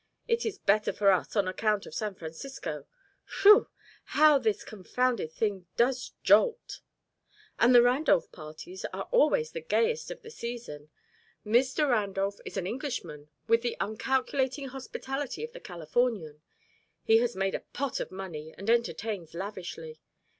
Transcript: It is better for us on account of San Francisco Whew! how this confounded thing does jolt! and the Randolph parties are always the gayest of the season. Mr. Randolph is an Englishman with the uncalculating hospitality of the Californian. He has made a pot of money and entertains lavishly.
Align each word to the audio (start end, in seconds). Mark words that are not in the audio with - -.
It 0.27 0.47
is 0.47 0.57
better 0.57 0.91
for 0.91 1.11
us 1.11 1.35
on 1.35 1.47
account 1.47 1.85
of 1.85 1.93
San 1.93 2.15
Francisco 2.15 2.87
Whew! 3.43 3.69
how 4.17 4.39
this 4.39 4.63
confounded 4.63 5.31
thing 5.31 5.67
does 5.77 6.13
jolt! 6.23 6.79
and 7.59 7.75
the 7.75 7.83
Randolph 7.83 8.31
parties 8.31 8.83
are 8.93 9.07
always 9.11 9.51
the 9.51 9.61
gayest 9.61 10.09
of 10.09 10.23
the 10.23 10.31
season. 10.31 10.89
Mr. 11.45 11.87
Randolph 11.87 12.39
is 12.45 12.57
an 12.57 12.65
Englishman 12.65 13.29
with 13.47 13.61
the 13.61 13.77
uncalculating 13.79 14.69
hospitality 14.69 15.43
of 15.43 15.51
the 15.51 15.59
Californian. 15.59 16.41
He 17.03 17.17
has 17.17 17.35
made 17.35 17.53
a 17.53 17.59
pot 17.71 17.99
of 17.99 18.09
money 18.11 18.55
and 18.57 18.71
entertains 18.71 19.35
lavishly. 19.35 19.99